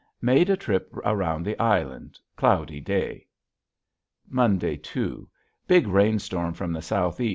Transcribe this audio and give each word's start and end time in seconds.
Mead 0.19 0.49
a 0.49 0.57
trip 0.57 0.89
around 1.05 1.43
the 1.45 1.55
island. 1.61 2.17
Cloudy 2.35 2.79
Day. 2.81 3.27
M. 4.35 4.57
2. 4.57 5.29
Big 5.67 5.87
rainstorm 5.87 6.55
from 6.55 6.73
the 6.73 6.79
S. 6.79 7.19
E. 7.19 7.29